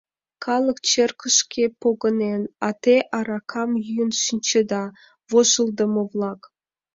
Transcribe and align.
Калык 0.45 0.77
черкышке 0.89 1.63
погынен, 1.81 2.41
а 2.67 2.69
те 2.83 2.95
аракам 3.17 3.71
йӱын 3.85 4.11
шинчеда... 4.23 4.83
вожылдымо-влак! 5.29 6.41